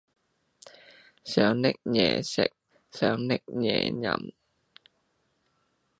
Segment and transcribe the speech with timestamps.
[1.23, 2.51] 想嗌嘢食，
[2.91, 4.33] 想嗌嘢飲